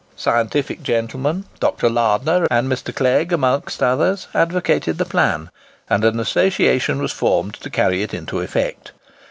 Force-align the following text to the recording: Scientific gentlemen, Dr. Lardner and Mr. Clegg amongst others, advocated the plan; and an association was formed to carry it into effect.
Scientific 0.15 0.81
gentlemen, 0.81 1.45
Dr. 1.59 1.87
Lardner 1.87 2.47
and 2.49 2.67
Mr. 2.67 2.91
Clegg 2.91 3.31
amongst 3.31 3.83
others, 3.83 4.25
advocated 4.33 4.97
the 4.97 5.05
plan; 5.05 5.51
and 5.91 6.03
an 6.03 6.19
association 6.19 6.99
was 7.03 7.11
formed 7.11 7.53
to 7.53 7.69
carry 7.69 8.01
it 8.01 8.11
into 8.11 8.39
effect. 8.39 8.93